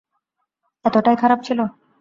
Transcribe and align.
এতটাই 0.85 1.15
খারাপ 1.15 1.39
ছিল? 1.43 1.59